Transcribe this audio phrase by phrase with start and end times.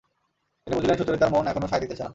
[0.67, 2.09] তিনি বুঝিলেন, সুচরিতার মন এখনো সায় দিতেছে না।